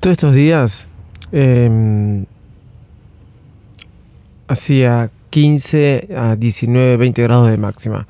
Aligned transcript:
Todos 0.00 0.12
estos 0.12 0.34
días 0.34 0.88
em, 1.30 2.24
hacía 4.48 5.10
15 5.28 6.08
a 6.16 6.36
19, 6.36 6.96
20 6.96 7.22
grados 7.22 7.50
de 7.50 7.58
máxima. 7.58 8.06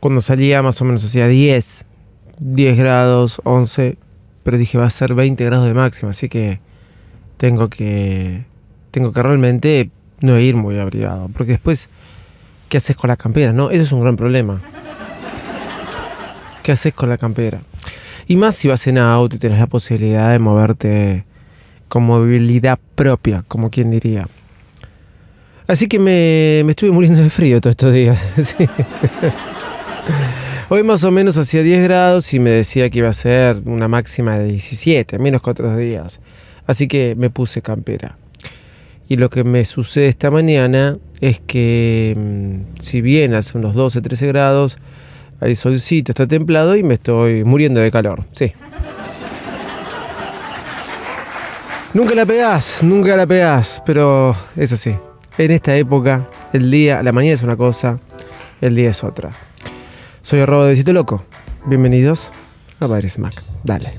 Cuando 0.00 0.20
salía 0.20 0.60
más 0.60 0.82
o 0.82 0.84
menos 0.84 1.04
hacía 1.04 1.28
10, 1.28 1.86
10 2.40 2.78
grados, 2.78 3.40
11, 3.44 3.96
pero 4.42 4.58
dije 4.58 4.76
va 4.76 4.86
a 4.86 4.90
ser 4.90 5.14
20 5.14 5.44
grados 5.44 5.68
de 5.68 5.74
máxima, 5.74 6.10
así 6.10 6.28
que 6.28 6.58
tengo 7.36 7.68
que 7.68 8.44
tengo 8.90 9.12
que 9.12 9.22
realmente 9.22 9.90
no 10.20 10.40
ir 10.40 10.56
muy 10.56 10.80
abrigado, 10.80 11.30
porque 11.32 11.52
después 11.52 11.88
¿qué 12.68 12.78
haces 12.78 12.96
con 12.96 13.06
la 13.06 13.16
campera? 13.16 13.52
No, 13.52 13.70
eso 13.70 13.84
es 13.84 13.92
un 13.92 14.00
gran 14.00 14.16
problema. 14.16 14.60
¿Qué 16.64 16.72
haces 16.72 16.92
con 16.92 17.08
la 17.08 17.18
campera? 17.18 17.60
Y 18.26 18.36
más 18.36 18.56
si 18.56 18.68
vas 18.68 18.86
en 18.86 18.98
auto 18.98 19.36
y 19.36 19.38
tienes 19.38 19.58
la 19.58 19.66
posibilidad 19.66 20.30
de 20.30 20.38
moverte 20.38 21.24
con 21.88 22.04
movilidad 22.04 22.78
propia, 22.94 23.44
como 23.46 23.70
quien 23.70 23.90
diría. 23.90 24.26
Así 25.66 25.88
que 25.88 25.98
me, 25.98 26.60
estuve 26.70 26.90
muriendo 26.90 27.22
de 27.22 27.30
frío 27.30 27.60
todos 27.60 27.72
estos 27.72 27.92
días. 27.92 28.22
Hoy 30.68 30.82
más 30.82 31.04
o 31.04 31.10
menos 31.10 31.36
hacía 31.36 31.62
10 31.62 31.84
grados 31.84 32.32
y 32.34 32.38
me 32.38 32.50
decía 32.50 32.90
que 32.90 32.98
iba 32.98 33.08
a 33.08 33.14
ser 33.14 33.62
una 33.64 33.86
máxima 33.86 34.38
de 34.38 34.44
17, 34.46 35.18
menos 35.18 35.40
que 35.40 35.76
días. 35.76 36.20
Así 36.66 36.88
que 36.88 37.14
me 37.16 37.30
puse 37.30 37.62
campera. 37.62 38.16
Y 39.08 39.16
lo 39.16 39.28
que 39.30 39.44
me 39.44 39.64
sucede 39.64 40.08
esta 40.08 40.30
mañana 40.30 40.98
es 41.20 41.40
que 41.40 42.14
mm, 42.16 42.80
si 42.80 43.02
bien 43.02 43.34
hace 43.34 43.56
unos 43.58 43.74
12, 43.74 44.00
13 44.00 44.26
grados, 44.28 44.78
hay 45.44 45.56
solcito, 45.56 46.12
está 46.12 46.26
templado 46.26 46.74
y 46.74 46.82
me 46.82 46.94
estoy 46.94 47.44
muriendo 47.44 47.78
de 47.80 47.90
calor. 47.90 48.24
Sí. 48.32 48.54
Nunca 51.92 52.14
la 52.14 52.24
pegás, 52.24 52.82
nunca 52.82 53.14
la 53.14 53.26
pegás, 53.26 53.82
pero 53.84 54.34
es 54.56 54.72
así. 54.72 54.96
En 55.36 55.50
esta 55.50 55.76
época, 55.76 56.26
el 56.54 56.70
día, 56.70 57.02
la 57.02 57.12
mañana 57.12 57.34
es 57.34 57.42
una 57.42 57.56
cosa, 57.56 58.00
el 58.62 58.74
día 58.74 58.88
es 58.90 59.04
otra. 59.04 59.30
Soy 60.22 60.40
arroba 60.40 60.64
de 60.64 60.70
Visito 60.72 60.94
Loco. 60.94 61.22
Bienvenidos 61.66 62.30
a 62.80 62.86
Baires 62.86 63.18
Mac. 63.18 63.34
Dale. 63.64 63.92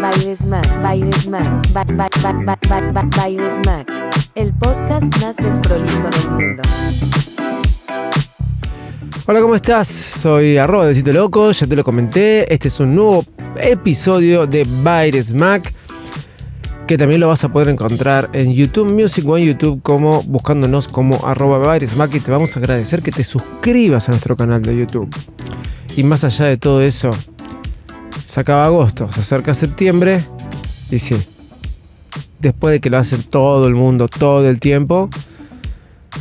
Mac, 0.00 0.16
Mac, 0.46 0.82
Baires 0.82 1.28
Mac, 3.66 3.86
el 4.36 4.52
podcast 4.52 5.20
más 5.20 5.36
desprolijo 5.36 6.08
del 6.10 6.30
mundo. 6.30 6.62
Hola, 9.28 9.40
¿cómo 9.40 9.56
estás? 9.56 9.88
Soy 9.88 10.56
arroba 10.56 10.86
de 10.86 10.94
Sitio 10.94 11.12
Loco, 11.12 11.50
ya 11.50 11.66
te 11.66 11.74
lo 11.74 11.82
comenté. 11.82 12.54
Este 12.54 12.68
es 12.68 12.78
un 12.78 12.94
nuevo 12.94 13.24
episodio 13.56 14.46
de 14.46 14.64
Baires 14.84 15.34
Mac 15.34 15.74
que 16.86 16.96
también 16.96 17.20
lo 17.20 17.26
vas 17.26 17.42
a 17.42 17.48
poder 17.48 17.70
encontrar 17.70 18.30
en 18.34 18.54
YouTube 18.54 18.92
Music 18.92 19.26
o 19.26 19.36
en 19.36 19.46
YouTube 19.46 19.82
como 19.82 20.22
buscándonos 20.22 20.86
como 20.86 21.26
arroba 21.26 21.58
Mac 21.96 22.14
y 22.14 22.20
te 22.20 22.30
vamos 22.30 22.54
a 22.56 22.60
agradecer 22.60 23.02
que 23.02 23.10
te 23.10 23.24
suscribas 23.24 24.08
a 24.08 24.12
nuestro 24.12 24.36
canal 24.36 24.62
de 24.62 24.78
YouTube. 24.78 25.12
Y 25.96 26.04
más 26.04 26.22
allá 26.22 26.44
de 26.44 26.56
todo 26.56 26.80
eso, 26.80 27.10
se 28.24 28.40
acaba 28.40 28.64
agosto, 28.66 29.10
se 29.10 29.22
acerca 29.22 29.54
septiembre 29.54 30.24
y 30.88 31.00
sí, 31.00 31.16
después 32.38 32.74
de 32.74 32.80
que 32.80 32.90
lo 32.90 32.98
hacen 32.98 33.24
todo 33.24 33.66
el 33.66 33.74
mundo 33.74 34.06
todo 34.06 34.48
el 34.48 34.60
tiempo, 34.60 35.10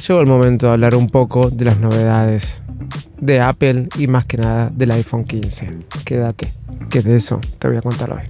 llegó 0.07 0.21
el 0.21 0.27
momento 0.27 0.65
de 0.65 0.71
hablar 0.71 0.95
un 0.95 1.11
poco 1.11 1.51
de 1.51 1.65
las 1.65 1.77
novedades 1.77 2.63
de 3.19 3.39
Apple 3.39 3.89
y 3.97 4.07
más 4.07 4.25
que 4.25 4.37
nada 4.37 4.69
del 4.73 4.91
iPhone 4.91 5.25
15. 5.25 5.69
Quédate, 6.03 6.47
que 6.89 7.01
de 7.01 7.17
eso 7.17 7.39
te 7.59 7.67
voy 7.67 7.77
a 7.77 7.81
contar 7.81 8.11
hoy. 8.11 8.23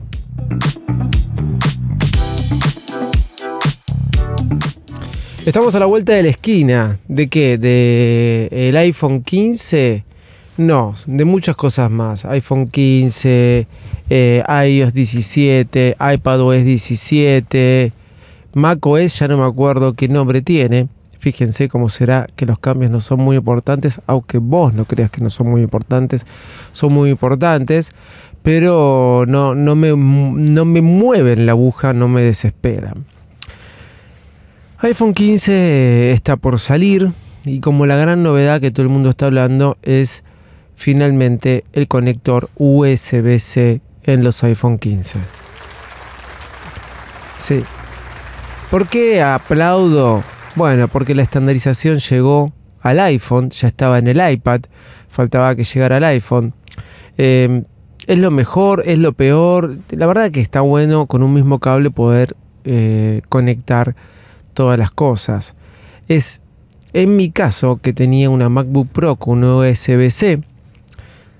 Estamos 5.46 5.76
a 5.76 5.80
la 5.80 5.86
vuelta 5.86 6.14
de 6.14 6.24
la 6.24 6.30
esquina. 6.30 7.00
¿De 7.08 7.28
qué? 7.28 7.58
¿De 7.60 8.50
el 8.52 8.76
iPhone 8.78 9.22
15? 9.22 10.04
No, 10.58 10.96
de 11.06 11.26
muchas 11.26 11.56
cosas 11.56 11.92
más. 11.92 12.26
iPhone 12.26 12.68
15, 12.68 13.68
eh, 14.10 14.44
iOS 14.48 14.94
17, 14.94 15.98
iPadOS 16.00 16.64
17, 16.64 17.92
macOS, 18.54 19.20
ya 19.20 19.28
no 19.28 19.38
me 19.38 19.46
acuerdo 19.46 19.94
qué 19.94 20.08
nombre 20.08 20.42
tiene. 20.42 20.88
Fíjense 21.26 21.70
cómo 21.70 21.90
será 21.90 22.28
que 22.36 22.46
los 22.46 22.60
cambios 22.60 22.92
no 22.92 23.02
son 23.02 23.20
muy 23.20 23.38
importantes, 23.38 24.00
aunque 24.06 24.38
vos 24.38 24.76
no 24.76 24.86
creas 24.86 25.10
que 25.10 25.22
no 25.22 25.32
son 25.32 25.48
muy 25.48 25.64
importantes, 25.64 26.28
son 26.72 26.94
muy 26.94 27.10
importantes, 27.10 27.94
pero 28.44 29.26
no, 29.28 29.56
no, 29.56 29.76
me, 29.76 29.88
no 29.90 30.66
me 30.66 30.84
mueven 30.84 31.48
la 31.48 31.54
aguja, 31.54 31.94
no 31.94 32.08
me 32.08 32.22
desesperan 32.22 33.06
iPhone 34.82 35.16
15 35.16 36.12
está 36.12 36.36
por 36.36 36.60
salir 36.60 37.12
y 37.44 37.60
como 37.60 37.88
la 37.88 37.96
gran 37.96 38.22
novedad 38.22 38.62
que 38.62 38.70
todo 38.70 38.84
el 38.84 38.90
mundo 38.90 39.10
está 39.10 39.26
hablando 39.26 39.80
es 39.82 40.24
finalmente 40.76 41.66
el 41.74 41.88
conector 41.88 42.52
USB-C 42.58 43.82
en 44.04 44.24
los 44.24 44.44
iPhone 44.44 44.78
15. 44.78 45.18
Sí. 47.40 47.64
¿Por 48.70 48.88
qué 48.88 49.24
aplaudo? 49.24 50.24
Bueno, 50.56 50.88
porque 50.88 51.16
la 51.16 51.24
estandarización 51.24 52.00
llegó 52.00 52.54
al 52.82 53.02
iPhone, 53.02 53.50
ya 53.50 53.68
estaba 53.68 54.00
en 54.00 54.08
el 54.08 54.32
iPad, 54.32 54.62
faltaba 55.10 55.54
que 55.54 55.66
llegara 55.66 55.98
al 55.98 56.04
iPhone. 56.06 56.54
Em, 57.18 57.66
es 58.08 58.20
lo 58.20 58.32
mejor, 58.32 58.84
es 58.86 58.98
lo 58.98 59.12
peor. 59.12 59.78
La 59.90 60.08
verdad 60.08 60.32
que 60.32 60.40
está 60.40 60.62
bueno 60.62 61.08
con 61.08 61.24
un 61.24 61.34
mismo 61.34 61.60
cable 61.60 61.92
poder 61.92 62.38
eh, 62.64 63.22
conectar 63.28 63.96
todas 64.54 64.80
las 64.80 64.92
cosas. 64.92 65.56
Es 66.08 66.42
en 66.94 67.18
mi 67.18 67.32
caso 67.32 67.80
que 67.82 67.92
tenía 67.92 68.30
una 68.30 68.48
MacBook 68.48 68.88
Pro 68.88 69.18
con 69.18 69.44
USB-C. 69.44 70.42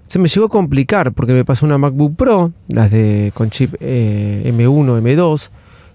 Se 0.06 0.20
me 0.20 0.28
llegó 0.28 0.48
a 0.48 0.50
complicar 0.50 1.14
porque 1.14 1.32
me 1.32 1.46
pasó 1.46 1.66
una 1.66 1.78
MacBook 1.78 2.18
Pro, 2.18 2.52
las 2.68 2.92
de 2.92 3.32
con 3.34 3.50
chip 3.50 3.76
eh, 3.80 4.44
M1, 4.54 5.02
M2, 5.02 5.50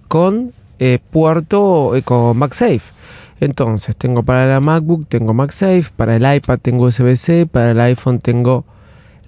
con 0.09 0.53
eh, 0.79 0.99
puerto 1.11 1.95
eh, 1.95 2.03
con 2.03 2.39
MagSafe. 2.39 3.00
Entonces, 3.41 3.97
tengo 3.97 4.23
para 4.23 4.47
la 4.47 4.61
MacBook, 4.61 5.07
tengo 5.09 5.33
MagSafe, 5.33 5.87
para 5.97 6.17
el 6.17 6.37
iPad 6.37 6.59
tengo 6.61 6.85
USB-C, 6.85 7.47
para 7.47 7.71
el 7.71 7.81
iPhone 7.81 8.21
tengo 8.21 8.65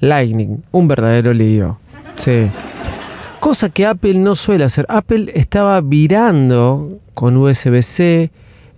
Lightning. 0.01 0.63
Un 0.71 0.87
verdadero 0.87 1.33
lío. 1.33 1.79
Sí. 2.17 2.49
Cosa 3.41 3.71
que 3.71 3.87
Apple 3.87 4.15
no 4.15 4.37
suele 4.37 4.65
hacer. 4.65 4.85
Apple 4.89 5.33
estaba 5.35 5.81
virando 5.81 7.01
con 7.15 7.37
USB-C, 7.37 8.31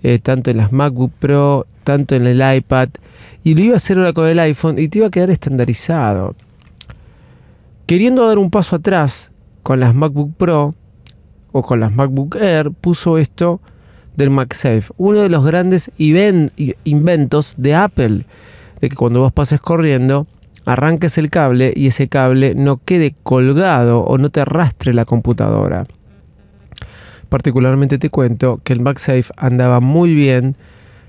eh, 0.02 0.18
tanto 0.20 0.50
en 0.50 0.58
las 0.58 0.72
MacBook 0.72 1.12
Pro, 1.18 1.66
tanto 1.82 2.14
en 2.14 2.26
el 2.26 2.56
iPad, 2.56 2.90
y 3.42 3.54
lo 3.54 3.60
iba 3.60 3.74
a 3.74 3.76
hacer 3.76 3.98
ahora 3.98 4.12
con 4.12 4.26
el 4.26 4.38
iPhone 4.38 4.78
y 4.78 4.88
te 4.88 4.98
iba 4.98 5.08
a 5.08 5.10
quedar 5.10 5.30
estandarizado. 5.30 6.34
Queriendo 7.86 8.26
dar 8.26 8.38
un 8.38 8.50
paso 8.50 8.76
atrás 8.76 9.32
con 9.62 9.80
las 9.80 9.94
MacBook 9.94 10.34
Pro 10.36 10.74
o 11.52 11.62
con 11.62 11.80
las 11.80 11.92
MacBook 11.92 12.36
Air, 12.36 12.70
puso 12.70 13.18
esto 13.18 13.60
del 14.16 14.30
MagSafe, 14.30 14.84
uno 14.96 15.20
de 15.20 15.28
los 15.28 15.44
grandes 15.44 15.90
inventos 15.96 17.54
de 17.56 17.74
Apple, 17.74 18.26
de 18.80 18.88
que 18.88 18.96
cuando 18.96 19.20
vos 19.20 19.32
pases 19.32 19.60
corriendo, 19.60 20.26
arranques 20.64 21.18
el 21.18 21.30
cable 21.30 21.72
y 21.74 21.88
ese 21.88 22.08
cable 22.08 22.54
no 22.54 22.80
quede 22.84 23.14
colgado 23.22 24.00
o 24.00 24.18
no 24.18 24.30
te 24.30 24.40
arrastre 24.40 24.94
la 24.94 25.04
computadora. 25.04 25.86
Particularmente 27.28 27.98
te 27.98 28.10
cuento 28.10 28.60
que 28.62 28.72
el 28.72 28.80
MagSafe 28.80 29.32
andaba 29.36 29.80
muy 29.80 30.14
bien 30.14 30.56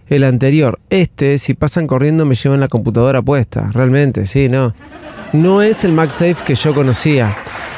el 0.07 0.23
anterior. 0.23 0.79
Este, 0.89 1.37
si 1.37 1.53
pasan 1.53 1.87
corriendo, 1.87 2.25
me 2.25 2.35
llevan 2.35 2.59
la 2.59 2.67
computadora 2.67 3.21
puesta. 3.21 3.69
Realmente, 3.73 4.25
sí, 4.25 4.49
no. 4.49 4.73
No 5.33 5.61
es 5.61 5.83
el 5.83 5.93
MagSafe 5.93 6.37
que 6.45 6.55
yo 6.55 6.73
conocía. 6.73 7.35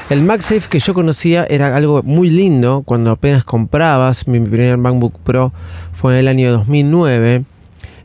El 0.10 0.24
MagSafe 0.24 0.70
que 0.70 0.80
yo 0.80 0.94
conocía 0.94 1.46
era 1.50 1.76
algo 1.76 2.02
muy 2.02 2.30
lindo 2.30 2.84
cuando 2.86 3.12
apenas 3.12 3.44
comprabas. 3.44 4.26
Mi 4.26 4.40
primer 4.40 4.78
MacBook 4.78 5.20
Pro 5.20 5.52
fue 5.92 6.14
en 6.14 6.20
el 6.20 6.28
año 6.30 6.50
2009. 6.54 7.44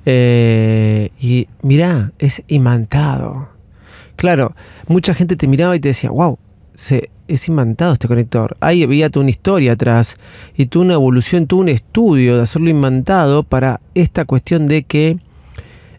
Eh, 0.04 1.10
y 1.20 1.46
mirá, 1.62 2.10
es 2.18 2.42
imantado. 2.48 3.50
Claro, 4.16 4.56
mucha 4.88 5.14
gente 5.14 5.36
te 5.36 5.46
miraba 5.46 5.76
y 5.76 5.80
te 5.80 5.88
decía, 5.88 6.10
wow, 6.10 6.38
se, 6.74 7.10
es 7.28 7.46
imantado 7.46 7.92
este 7.92 8.08
conector. 8.08 8.56
Ahí 8.58 8.82
había 8.82 9.08
toda 9.08 9.22
una 9.22 9.30
historia 9.30 9.74
atrás 9.74 10.16
y 10.56 10.66
tuvo 10.66 10.82
una 10.82 10.94
evolución, 10.94 11.46
tuvo 11.46 11.60
un 11.60 11.68
estudio 11.68 12.36
de 12.36 12.42
hacerlo 12.42 12.68
imantado 12.68 13.44
para 13.44 13.80
esta 13.94 14.24
cuestión 14.24 14.66
de 14.66 14.82
que 14.82 15.18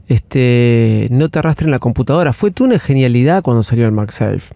este, 0.08 1.08
no 1.12 1.30
te 1.30 1.40
arrastren 1.40 1.72
la 1.72 1.80
computadora. 1.80 2.34
Fue 2.34 2.52
toda 2.52 2.70
una 2.70 2.80
genialidad 2.80 3.42
cuando 3.44 3.64
salió 3.64 3.86
el 3.86 3.92
MagSafe. 3.92 4.54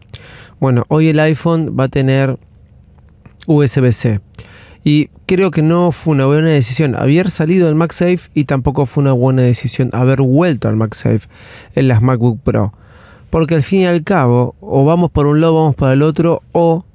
Bueno, 0.59 0.85
hoy 0.87 1.09
el 1.09 1.19
iPhone 1.19 1.75
va 1.79 1.85
a 1.85 1.89
tener 1.89 2.37
USB-C. 3.45 4.19
Y 4.83 5.09
creo 5.25 5.51
que 5.51 5.61
no 5.61 5.91
fue 5.91 6.13
una 6.13 6.25
buena 6.25 6.49
decisión 6.49 6.95
haber 6.95 7.29
salido 7.29 7.67
del 7.67 7.75
MagSafe 7.75 8.29
y 8.33 8.45
tampoco 8.45 8.85
fue 8.85 9.01
una 9.01 9.11
buena 9.11 9.41
decisión 9.41 9.89
haber 9.93 10.21
vuelto 10.21 10.67
al 10.67 10.77
MagSafe 10.77 11.27
en 11.75 11.87
las 11.87 12.01
MacBook 12.01 12.39
Pro. 12.41 12.73
Porque 13.29 13.55
al 13.55 13.63
fin 13.63 13.81
y 13.81 13.85
al 13.85 14.03
cabo, 14.03 14.55
o 14.61 14.85
vamos 14.85 15.11
por 15.11 15.27
un 15.27 15.41
lado, 15.41 15.55
vamos 15.55 15.75
para 15.75 15.93
el 15.93 16.01
otro, 16.01 16.41
o 16.53 16.85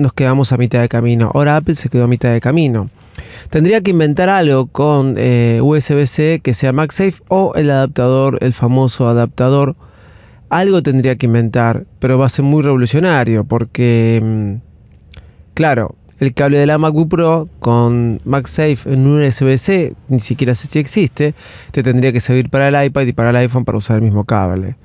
nos 0.00 0.12
quedamos 0.12 0.52
a 0.52 0.56
mitad 0.56 0.80
de 0.80 0.88
camino. 0.88 1.30
Ahora 1.34 1.56
Apple 1.56 1.74
se 1.74 1.88
quedó 1.88 2.04
a 2.04 2.08
mitad 2.08 2.32
de 2.32 2.40
camino. 2.40 2.90
Tendría 3.50 3.80
que 3.80 3.90
inventar 3.90 4.28
algo 4.28 4.66
con 4.66 5.14
eh, 5.16 5.60
USB-C 5.62 6.40
que 6.42 6.54
sea 6.54 6.72
MagSafe 6.72 7.22
o 7.28 7.54
el 7.54 7.70
adaptador, 7.70 8.38
el 8.40 8.52
famoso 8.52 9.08
adaptador. 9.08 9.76
Algo 10.48 10.82
tendría 10.82 11.16
que 11.16 11.26
inventar, 11.26 11.84
pero 11.98 12.18
va 12.18 12.26
a 12.26 12.28
ser 12.28 12.44
muy 12.44 12.62
revolucionario 12.62 13.44
porque, 13.44 14.20
mm, 14.22 14.54
claro, 15.54 15.94
el 16.18 16.34
cable 16.34 16.58
de 16.58 16.66
la 16.66 16.76
MacBook 16.76 17.08
Pro 17.08 17.48
con 17.60 18.20
MagSafe 18.24 18.92
en 18.92 19.06
un 19.06 19.22
USB-C, 19.22 19.94
ni 20.08 20.20
siquiera 20.20 20.54
sé 20.54 20.68
si 20.68 20.78
existe, 20.78 21.34
te 21.70 21.82
tendría 21.82 22.12
que 22.12 22.20
servir 22.20 22.50
para 22.50 22.68
el 22.68 22.86
iPad 22.86 23.06
y 23.06 23.12
para 23.12 23.30
el 23.30 23.36
iPhone 23.36 23.64
para 23.64 23.78
usar 23.78 23.96
el 23.96 24.02
mismo 24.02 24.24
cable. 24.24 24.76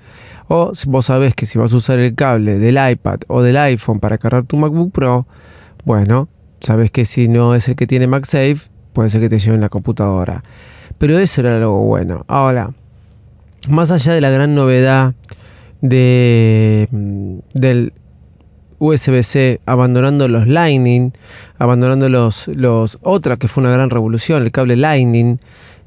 O 0.47 0.71
vos 0.87 1.05
sabés 1.05 1.33
que 1.33 1.45
si 1.45 1.57
vas 1.57 1.73
a 1.73 1.77
usar 1.77 1.99
el 1.99 2.13
cable 2.13 2.59
del 2.59 2.77
iPad 2.91 3.21
o 3.27 3.41
del 3.41 3.57
iPhone 3.57 3.99
para 3.99 4.17
cargar 4.17 4.43
tu 4.45 4.57
MacBook 4.57 4.91
Pro, 4.91 5.25
bueno, 5.85 6.29
sabes 6.59 6.91
que 6.91 7.05
si 7.05 7.27
no 7.27 7.55
es 7.55 7.67
el 7.67 7.75
que 7.75 7.87
tiene 7.87 8.07
MagSafe, 8.07 8.57
puede 8.93 9.09
ser 9.09 9.21
que 9.21 9.29
te 9.29 9.39
lleven 9.39 9.61
la 9.61 9.69
computadora. 9.69 10.43
Pero 10.97 11.19
eso 11.19 11.41
era 11.41 11.57
algo 11.57 11.79
bueno. 11.81 12.25
Ahora, 12.27 12.71
más 13.69 13.91
allá 13.91 14.13
de 14.13 14.21
la 14.21 14.29
gran 14.29 14.55
novedad 14.55 15.13
de, 15.81 16.87
mm, 16.91 17.37
del 17.53 17.93
USB-C, 18.79 19.61
abandonando 19.65 20.27
los 20.27 20.47
Lightning, 20.47 21.11
abandonando 21.57 22.09
los, 22.09 22.47
los 22.49 22.99
otra 23.01 23.37
que 23.37 23.47
fue 23.47 23.63
una 23.63 23.71
gran 23.71 23.89
revolución, 23.89 24.43
el 24.43 24.51
cable 24.51 24.75
Lightning, 24.75 25.39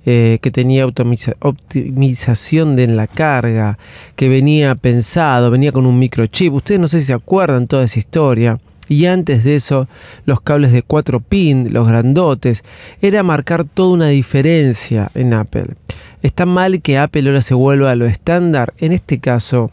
eh, 0.07 0.39
que 0.41 0.51
tenía 0.51 0.87
optimización 0.87 2.77
de 2.77 2.87
la 2.87 3.07
carga, 3.07 3.79
que 4.17 4.29
venía 4.29 4.75
pensado, 4.75 5.51
venía 5.51 5.73
con 5.73 5.87
un 5.87 5.99
microchip. 5.99 6.53
Ustedes 6.55 6.81
no 6.81 6.89
sé 6.89 7.01
si 7.01 7.07
se 7.07 7.13
acuerdan 7.13 7.67
toda 7.67 7.85
esa 7.85 7.99
historia. 7.99 8.59
Y 8.89 9.05
antes 9.05 9.45
de 9.45 9.57
eso, 9.57 9.87
los 10.25 10.41
cables 10.41 10.73
de 10.73 10.83
4 10.83 11.21
pin, 11.21 11.73
los 11.73 11.87
grandotes, 11.87 12.65
era 13.03 13.23
marcar 13.23 13.65
toda 13.67 13.91
una 13.91 14.09
diferencia 14.09 15.11
en 15.15 15.35
Apple. 15.35 15.75
Está 16.23 16.47
mal 16.47 16.81
que 16.81 16.97
Apple 16.97 17.29
ahora 17.29 17.43
se 17.43 17.55
vuelva 17.55 17.91
a 17.91 17.97
lo 17.97 18.07
estándar. 18.07 18.73
En 18.79 18.93
este 18.93 19.19
caso, 19.19 19.71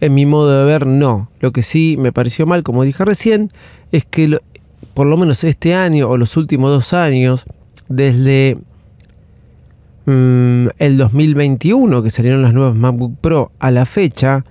en 0.00 0.14
mi 0.14 0.26
modo 0.26 0.58
de 0.58 0.64
ver, 0.64 0.86
no. 0.86 1.30
Lo 1.40 1.52
que 1.52 1.62
sí 1.62 1.96
me 1.98 2.10
pareció 2.10 2.44
mal, 2.44 2.64
como 2.64 2.82
dije 2.82 3.04
recién, 3.04 3.50
es 3.92 4.04
que 4.04 4.40
por 4.94 5.06
lo 5.06 5.16
menos 5.16 5.44
este 5.44 5.74
año 5.74 6.08
o 6.08 6.16
los 6.16 6.36
últimos 6.36 6.70
dos 6.70 6.92
años, 6.92 7.46
desde 7.88 8.58
mm, 10.06 10.68
el 10.78 10.98
2021, 10.98 12.02
que 12.02 12.10
salieron 12.10 12.42
las 12.42 12.54
nuevas 12.54 12.74
MacBook 12.74 13.18
Pro, 13.20 13.52
a 13.58 13.70
la 13.70 13.84
fecha, 13.84 14.44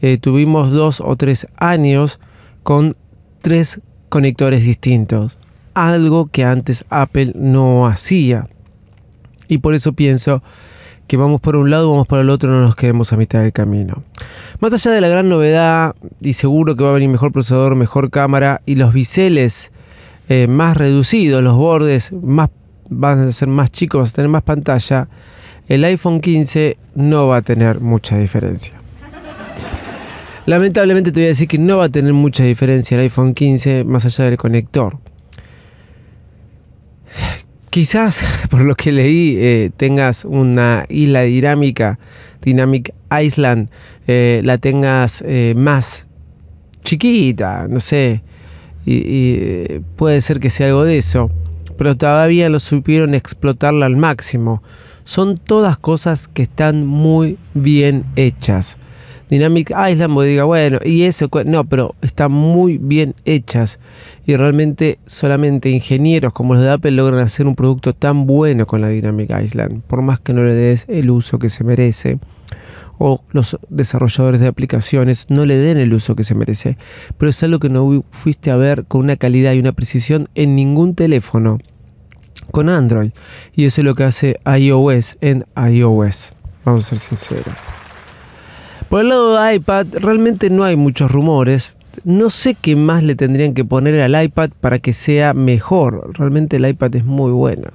eh, 0.00 0.18
tuvimos 0.18 0.70
dos 0.70 1.00
o 1.00 1.16
tres 1.16 1.46
años 1.56 2.20
con 2.62 2.96
tres 3.42 3.80
conectores 4.08 4.62
distintos. 4.62 5.38
Algo 5.74 6.26
que 6.26 6.44
antes 6.44 6.84
Apple 6.90 7.32
no 7.34 7.86
hacía. 7.86 8.48
Y 9.48 9.58
por 9.58 9.74
eso 9.74 9.92
pienso 9.92 10.42
que 11.06 11.16
vamos 11.16 11.40
por 11.40 11.56
un 11.56 11.70
lado, 11.70 11.90
vamos 11.90 12.06
por 12.06 12.20
el 12.20 12.30
otro, 12.30 12.50
no 12.50 12.60
nos 12.60 12.76
quedemos 12.76 13.12
a 13.12 13.16
mitad 13.16 13.40
del 13.40 13.52
camino. 13.52 14.04
Más 14.60 14.72
allá 14.72 14.92
de 14.92 15.00
la 15.00 15.08
gran 15.08 15.28
novedad, 15.28 15.96
y 16.20 16.34
seguro 16.34 16.76
que 16.76 16.84
va 16.84 16.90
a 16.90 16.94
venir 16.94 17.08
mejor 17.08 17.32
procesador, 17.32 17.74
mejor 17.74 18.10
cámara 18.10 18.62
y 18.64 18.76
los 18.76 18.92
biseles 18.92 19.72
eh, 20.28 20.46
más 20.46 20.76
reducidos, 20.76 21.42
los 21.42 21.56
bordes 21.56 22.12
más, 22.12 22.50
van 22.90 23.28
a 23.28 23.32
ser 23.32 23.48
más 23.48 23.70
chicos, 23.70 24.00
vas 24.00 24.12
a 24.12 24.16
tener 24.16 24.28
más 24.28 24.42
pantalla, 24.42 25.08
el 25.68 25.84
iPhone 25.84 26.20
15 26.20 26.76
no 26.96 27.28
va 27.28 27.38
a 27.38 27.42
tener 27.42 27.80
mucha 27.80 28.18
diferencia. 28.18 28.74
Lamentablemente 30.46 31.12
te 31.12 31.20
voy 31.20 31.26
a 31.26 31.28
decir 31.28 31.46
que 31.46 31.58
no 31.58 31.78
va 31.78 31.84
a 31.84 31.88
tener 31.88 32.12
mucha 32.12 32.42
diferencia 32.42 32.96
el 32.96 33.02
iPhone 33.02 33.34
15 33.34 33.84
más 33.84 34.04
allá 34.04 34.24
del 34.24 34.36
conector. 34.36 34.98
Quizás, 37.70 38.24
por 38.50 38.62
lo 38.62 38.74
que 38.74 38.90
leí, 38.90 39.36
eh, 39.38 39.70
tengas 39.76 40.24
una 40.24 40.86
isla 40.88 41.22
dinámica, 41.22 42.00
Dynamic 42.42 42.92
Island, 43.22 43.68
eh, 44.08 44.40
la 44.44 44.58
tengas 44.58 45.22
eh, 45.26 45.54
más 45.56 46.08
chiquita, 46.84 47.68
no 47.68 47.78
sé, 47.78 48.22
y, 48.84 49.78
puede 49.96 50.20
ser 50.20 50.40
que 50.40 50.50
sea 50.50 50.66
algo 50.68 50.84
de 50.84 50.98
eso, 50.98 51.30
pero 51.80 51.96
todavía 51.96 52.50
lo 52.50 52.60
supieron 52.60 53.14
explotarla 53.14 53.86
al 53.86 53.96
máximo. 53.96 54.62
Son 55.04 55.38
todas 55.38 55.78
cosas 55.78 56.28
que 56.28 56.42
están 56.42 56.86
muy 56.86 57.38
bien 57.54 58.04
hechas. 58.16 58.76
Dynamic 59.30 59.70
Island, 59.70 60.12
vos 60.12 60.26
diga, 60.26 60.44
bueno, 60.44 60.78
y 60.84 61.04
eso, 61.04 61.30
no, 61.46 61.64
pero 61.64 61.94
están 62.02 62.32
muy 62.32 62.76
bien 62.76 63.14
hechas 63.24 63.80
y 64.26 64.36
realmente 64.36 64.98
solamente 65.06 65.70
ingenieros 65.70 66.34
como 66.34 66.52
los 66.52 66.62
de 66.62 66.70
Apple 66.70 66.90
logran 66.90 67.20
hacer 67.20 67.46
un 67.46 67.56
producto 67.56 67.94
tan 67.94 68.26
bueno 68.26 68.66
con 68.66 68.82
la 68.82 68.88
Dynamic 68.88 69.30
Island, 69.42 69.80
por 69.86 70.02
más 70.02 70.20
que 70.20 70.34
no 70.34 70.44
le 70.44 70.52
des 70.52 70.84
el 70.86 71.08
uso 71.08 71.38
que 71.38 71.48
se 71.48 71.64
merece 71.64 72.18
o 73.02 73.24
los 73.30 73.58
desarrolladores 73.70 74.42
de 74.42 74.46
aplicaciones 74.46 75.24
no 75.30 75.46
le 75.46 75.56
den 75.56 75.78
el 75.78 75.94
uso 75.94 76.14
que 76.14 76.22
se 76.22 76.34
merece, 76.34 76.76
pero 77.16 77.30
es 77.30 77.42
algo 77.42 77.58
que 77.58 77.70
no 77.70 78.04
fuiste 78.10 78.50
a 78.50 78.56
ver 78.56 78.84
con 78.84 79.00
una 79.00 79.16
calidad 79.16 79.54
y 79.54 79.58
una 79.58 79.72
precisión 79.72 80.28
en 80.34 80.54
ningún 80.54 80.94
teléfono 80.94 81.58
con 82.50 82.68
Android 82.68 83.12
y 83.56 83.64
eso 83.64 83.80
es 83.80 83.86
lo 83.86 83.94
que 83.94 84.04
hace 84.04 84.38
iOS 84.44 85.16
en 85.22 85.46
iOS. 85.56 86.34
Vamos 86.66 86.84
a 86.84 86.88
ser 86.90 86.98
sinceros. 86.98 87.54
Por 88.90 89.00
el 89.00 89.08
lado 89.08 89.42
de 89.42 89.54
iPad, 89.54 89.86
realmente 89.94 90.50
no 90.50 90.64
hay 90.64 90.76
muchos 90.76 91.10
rumores. 91.10 91.76
No 92.04 92.28
sé 92.28 92.54
qué 92.54 92.76
más 92.76 93.02
le 93.02 93.14
tendrían 93.14 93.54
que 93.54 93.64
poner 93.64 93.98
al 94.02 94.22
iPad 94.22 94.50
para 94.60 94.78
que 94.78 94.92
sea 94.92 95.32
mejor. 95.32 96.10
Realmente 96.18 96.56
el 96.56 96.68
iPad 96.68 96.96
es 96.96 97.04
muy 97.06 97.32
buena. 97.32 97.72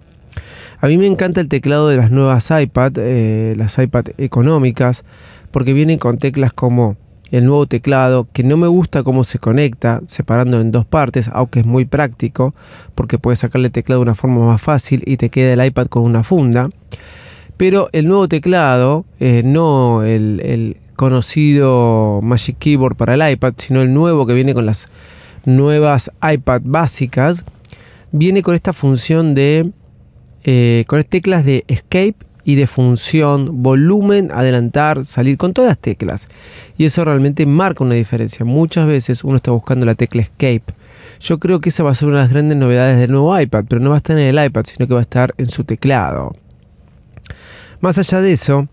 A 0.79 0.87
mí 0.87 0.97
me 0.97 1.07
encanta 1.07 1.41
el 1.41 1.47
teclado 1.47 1.87
de 1.87 1.97
las 1.97 2.11
nuevas 2.11 2.51
iPad, 2.51 2.93
eh, 2.97 3.53
las 3.57 3.77
iPad 3.77 4.07
económicas, 4.17 5.03
porque 5.51 5.73
vienen 5.73 5.99
con 5.99 6.17
teclas 6.17 6.53
como 6.53 6.97
el 7.31 7.45
nuevo 7.45 7.65
teclado, 7.65 8.27
que 8.31 8.43
no 8.43 8.57
me 8.57 8.67
gusta 8.67 9.03
cómo 9.03 9.23
se 9.23 9.39
conecta, 9.39 10.01
separando 10.05 10.61
en 10.61 10.71
dos 10.71 10.85
partes, 10.85 11.29
aunque 11.33 11.61
es 11.61 11.65
muy 11.65 11.85
práctico, 11.85 12.53
porque 12.93 13.17
puedes 13.17 13.39
sacarle 13.39 13.67
el 13.67 13.71
teclado 13.71 13.99
de 13.99 14.03
una 14.03 14.15
forma 14.15 14.45
más 14.45 14.61
fácil 14.61 15.03
y 15.05 15.17
te 15.17 15.29
queda 15.29 15.53
el 15.53 15.65
iPad 15.65 15.87
con 15.87 16.03
una 16.03 16.23
funda. 16.23 16.69
Pero 17.57 17.89
el 17.93 18.07
nuevo 18.07 18.27
teclado, 18.27 19.05
eh, 19.19 19.41
no 19.43 20.03
el, 20.03 20.77
conocido 20.95 22.21
Magic 22.23 22.57
Keyboard 22.57 22.95
para 22.95 23.15
el 23.15 23.31
iPad, 23.33 23.53
sino 23.57 23.81
el 23.81 23.93
nuevo 23.93 24.25
que 24.25 24.33
viene 24.33 24.53
con 24.53 24.65
las 24.65 24.89
nuevas 25.43 26.09
iPad 26.21 26.61
básicas, 26.63 27.43
viene 28.13 28.41
con 28.41 28.55
esta 28.55 28.71
función 28.71 29.35
de, 29.35 29.71
eh, 30.47 30.85
con 30.87 31.03
teclas 31.03 31.43
de 31.43 31.65
escape 31.67 32.15
y 32.43 32.53
de 32.53 32.67
función, 32.67 33.63
volumen, 33.63 34.31
adelantar, 34.31 35.03
salir, 35.03 35.37
con 35.37 35.53
todas 35.53 35.69
las 35.69 35.79
teclas. 35.79 36.29
Y 36.77 36.85
eso 36.85 37.03
realmente 37.03 37.47
marca 37.47 37.83
una 37.83 37.95
diferencia. 37.95 38.45
Muchas 38.45 38.85
veces 38.85 39.23
uno 39.23 39.37
está 39.37 39.49
buscando 39.49 39.87
la 39.87 39.95
tecla 39.95 40.21
escape. 40.21 40.63
Yo 41.19 41.39
creo 41.39 41.59
que 41.59 41.69
esa 41.69 41.83
va 41.83 41.89
a 41.89 41.95
ser 41.95 42.07
una 42.07 42.17
de 42.17 42.23
las 42.23 42.31
grandes 42.31 42.57
novedades 42.57 42.99
del 42.99 43.11
nuevo 43.11 43.37
iPad, 43.37 43.65
pero 43.67 43.81
no 43.81 43.89
va 43.89 43.95
a 43.95 43.97
estar 43.97 44.17
en 44.17 44.27
el 44.27 44.45
iPad, 44.45 44.65
sino 44.65 44.87
que 44.87 44.93
va 44.93 44.99
a 44.99 45.03
estar 45.03 45.33
en 45.39 45.49
su 45.49 45.63
teclado. 45.63 46.35
Más 47.79 47.97
allá 47.97 48.21
de 48.21 48.31
eso, 48.31 48.67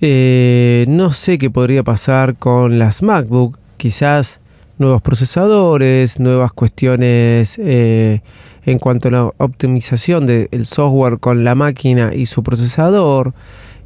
eh, 0.00 0.84
no 0.88 1.12
sé 1.12 1.38
qué 1.38 1.50
podría 1.50 1.84
pasar 1.84 2.34
con 2.34 2.80
las 2.80 3.02
MacBook. 3.02 3.58
Quizás 3.76 4.40
nuevos 4.78 5.02
procesadores, 5.02 6.18
nuevas 6.18 6.52
cuestiones 6.52 7.58
eh, 7.58 8.22
en 8.66 8.78
cuanto 8.80 9.08
a 9.08 9.12
la 9.12 9.32
optimización 9.38 10.26
del 10.26 10.66
software 10.66 11.18
con 11.18 11.44
la 11.44 11.54
máquina 11.54 12.12
y 12.14 12.26
su 12.26 12.42
procesador 12.42 13.32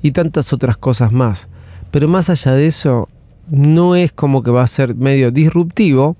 y 0.03 0.11
tantas 0.13 0.55
otras 0.55 0.79
cosas 0.79 1.13
más. 1.13 1.49
Pero 1.91 2.09
más 2.09 2.31
allá 2.31 2.55
de 2.55 2.67
eso, 2.67 3.11
no 3.51 3.95
es 3.95 4.11
como 4.11 4.43
que 4.43 4.51
va 4.51 4.63
a 4.63 4.67
ser 4.67 4.95
medio 4.95 5.31
disruptivo. 5.31 6.17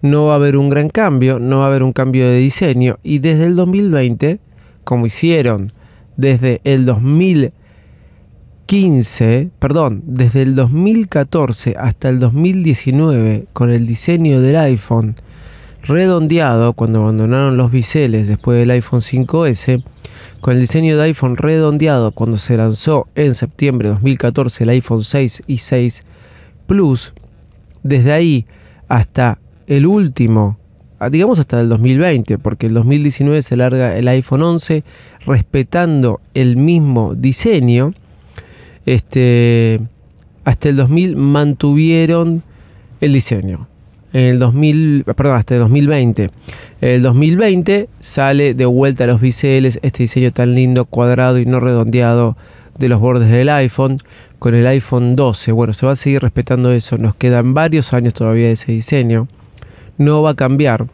No 0.00 0.24
va 0.26 0.32
a 0.32 0.36
haber 0.36 0.56
un 0.56 0.70
gran 0.70 0.88
cambio, 0.88 1.38
no 1.38 1.58
va 1.58 1.64
a 1.64 1.66
haber 1.68 1.82
un 1.82 1.92
cambio 1.92 2.26
de 2.26 2.38
diseño. 2.38 2.98
Y 3.02 3.18
desde 3.18 3.44
el 3.44 3.54
2020, 3.54 4.40
como 4.84 5.04
hicieron 5.04 5.74
desde 6.16 6.62
el 6.64 6.86
2015, 6.86 9.50
perdón, 9.58 10.02
desde 10.06 10.40
el 10.40 10.54
2014 10.54 11.74
hasta 11.78 12.08
el 12.08 12.18
2019 12.18 13.44
con 13.52 13.68
el 13.70 13.86
diseño 13.86 14.40
del 14.40 14.56
iPhone 14.56 15.16
redondeado 15.88 16.72
cuando 16.72 17.02
abandonaron 17.02 17.56
los 17.56 17.70
biseles 17.70 18.26
después 18.28 18.58
del 18.58 18.70
iPhone 18.70 19.00
5S, 19.00 19.82
con 20.40 20.54
el 20.54 20.60
diseño 20.60 20.96
de 20.96 21.04
iPhone 21.04 21.36
redondeado 21.36 22.12
cuando 22.12 22.38
se 22.38 22.56
lanzó 22.56 23.08
en 23.14 23.34
septiembre 23.34 23.88
de 23.88 23.94
2014 23.94 24.64
el 24.64 24.70
iPhone 24.70 25.04
6 25.04 25.42
y 25.46 25.58
6 25.58 26.02
Plus, 26.66 27.14
desde 27.82 28.12
ahí 28.12 28.46
hasta 28.88 29.38
el 29.66 29.86
último 29.86 30.58
digamos 31.10 31.38
hasta 31.38 31.60
el 31.60 31.68
2020, 31.68 32.38
porque 32.38 32.66
el 32.66 32.74
2019 32.74 33.42
se 33.42 33.56
larga 33.56 33.96
el 33.96 34.08
iPhone 34.08 34.42
11 34.42 34.82
respetando 35.26 36.20
el 36.34 36.56
mismo 36.56 37.14
diseño. 37.14 37.92
Este, 38.86 39.80
hasta 40.44 40.68
el 40.68 40.76
2000 40.76 41.16
mantuvieron 41.16 42.42
el 43.00 43.12
diseño. 43.12 43.68
En 44.16 44.24
el 44.24 44.38
2000, 44.38 45.04
perdón, 45.14 45.36
hasta 45.36 45.54
el 45.56 45.60
2020. 45.60 46.30
En 46.80 46.88
el 46.88 47.02
2020 47.02 47.90
sale 48.00 48.54
de 48.54 48.64
vuelta 48.64 49.04
a 49.04 49.08
los 49.08 49.20
biseles 49.20 49.78
este 49.82 50.04
diseño 50.04 50.32
tan 50.32 50.54
lindo, 50.54 50.86
cuadrado 50.86 51.38
y 51.38 51.44
no 51.44 51.60
redondeado 51.60 52.34
de 52.78 52.88
los 52.88 52.98
bordes 52.98 53.28
del 53.28 53.50
iPhone 53.50 53.98
con 54.38 54.54
el 54.54 54.66
iPhone 54.68 55.16
12. 55.16 55.52
Bueno, 55.52 55.74
se 55.74 55.84
va 55.84 55.92
a 55.92 55.96
seguir 55.96 56.22
respetando 56.22 56.72
eso. 56.72 56.96
Nos 56.96 57.14
quedan 57.14 57.52
varios 57.52 57.92
años 57.92 58.14
todavía 58.14 58.46
de 58.46 58.52
ese 58.52 58.72
diseño. 58.72 59.28
No 59.98 60.22
va 60.22 60.30
a 60.30 60.34
cambiar. 60.34 60.86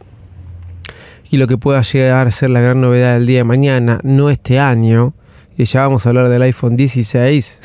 Y 1.31 1.37
lo 1.37 1.47
que 1.47 1.57
pueda 1.57 1.81
llegar 1.81 2.27
a 2.27 2.31
ser 2.31 2.49
la 2.49 2.59
gran 2.59 2.81
novedad 2.81 3.13
del 3.13 3.25
día 3.25 3.37
de 3.37 3.43
mañana, 3.45 4.01
no 4.03 4.31
este 4.31 4.59
año, 4.59 5.13
y 5.57 5.63
ya 5.63 5.79
vamos 5.83 6.05
a 6.05 6.09
hablar 6.09 6.27
del 6.27 6.41
iPhone 6.41 6.75
16, 6.75 7.61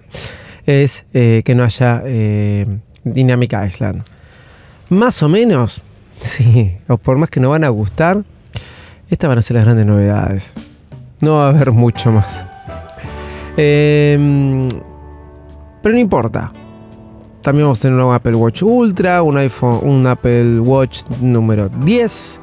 es 0.66 1.04
eh, 1.12 1.42
que 1.44 1.54
no 1.54 1.62
haya 1.62 2.02
eh, 2.06 2.66
Dynamic 3.04 3.54
Island. 3.66 4.13
Más 4.88 5.22
o 5.22 5.28
menos, 5.28 5.82
sí, 6.20 6.76
o 6.88 6.96
por 6.96 7.16
más 7.16 7.30
que 7.30 7.40
no 7.40 7.50
van 7.50 7.64
a 7.64 7.68
gustar, 7.68 8.22
estas 9.08 9.28
van 9.28 9.38
a 9.38 9.42
ser 9.42 9.56
las 9.56 9.64
grandes 9.64 9.86
novedades. 9.86 10.52
No 11.20 11.34
va 11.34 11.46
a 11.46 11.48
haber 11.50 11.72
mucho 11.72 12.12
más. 12.12 12.44
Em, 13.56 14.68
pero 15.82 15.94
no 15.94 16.00
importa. 16.00 16.52
También 17.42 17.66
vamos 17.66 17.78
a 17.78 17.82
tener 17.82 17.98
un 17.98 18.12
Apple 18.12 18.34
Watch 18.34 18.62
Ultra, 18.62 19.22
un 19.22 19.36
iPhone, 19.36 19.80
un 19.82 20.06
Apple 20.06 20.60
Watch 20.60 21.02
número 21.20 21.68
10. 21.68 22.40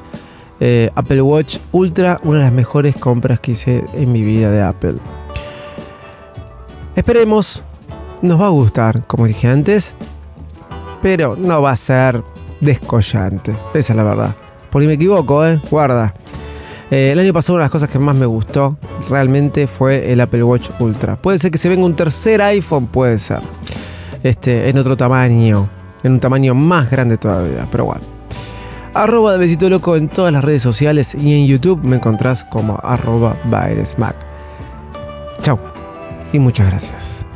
Eh, 0.60 0.90
Apple 0.94 1.22
Watch 1.22 1.58
Ultra, 1.72 2.20
una 2.22 2.38
de 2.38 2.44
las 2.44 2.52
mejores 2.52 2.96
compras 2.96 3.40
que 3.40 3.52
hice 3.52 3.84
en 3.94 4.12
mi 4.12 4.22
vida 4.22 4.50
de 4.50 4.62
Apple. 4.62 4.94
Esperemos, 6.94 7.64
nos 8.22 8.40
va 8.40 8.46
a 8.46 8.50
gustar, 8.50 9.04
como 9.06 9.26
dije 9.26 9.48
antes, 9.48 9.96
pero 11.02 11.34
no 11.36 11.60
va 11.60 11.72
a 11.72 11.76
ser 11.76 12.22
descollante. 12.62 13.52
Esa 13.74 13.92
es 13.92 13.96
la 13.96 14.02
verdad. 14.02 14.34
Por 14.70 14.80
ahí 14.80 14.88
me 14.88 14.94
equivoco, 14.94 15.44
¿eh? 15.44 15.60
Guarda. 15.70 16.14
Eh, 16.90 17.10
el 17.12 17.18
año 17.18 17.32
pasado 17.32 17.56
una 17.56 17.64
de 17.64 17.66
las 17.66 17.72
cosas 17.72 17.90
que 17.90 17.98
más 17.98 18.16
me 18.16 18.26
gustó 18.26 18.76
realmente 19.10 19.66
fue 19.66 20.10
el 20.12 20.20
Apple 20.20 20.42
Watch 20.42 20.70
Ultra. 20.78 21.16
Puede 21.16 21.38
ser 21.38 21.50
que 21.50 21.58
se 21.58 21.68
venga 21.68 21.84
un 21.84 21.94
tercer 21.94 22.40
iPhone, 22.40 22.86
puede 22.86 23.18
ser. 23.18 23.40
Este, 24.22 24.68
en 24.68 24.78
otro 24.78 24.96
tamaño, 24.96 25.68
en 26.02 26.12
un 26.12 26.20
tamaño 26.20 26.54
más 26.54 26.90
grande 26.90 27.18
todavía, 27.18 27.66
pero 27.70 27.86
bueno. 27.86 28.02
Arroba 28.94 29.32
de 29.32 29.38
Besito 29.38 29.70
Loco 29.70 29.96
en 29.96 30.08
todas 30.08 30.32
las 30.32 30.44
redes 30.44 30.62
sociales 30.62 31.14
y 31.14 31.34
en 31.34 31.46
YouTube 31.46 31.82
me 31.82 31.96
encontrás 31.96 32.44
como 32.44 32.78
arroba 32.82 33.36
Chau 35.40 35.58
y 36.32 36.38
muchas 36.38 36.66
gracias. 36.66 37.26